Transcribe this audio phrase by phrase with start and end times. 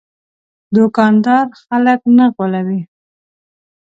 [0.75, 2.81] دوکاندار خلک نه غولوي.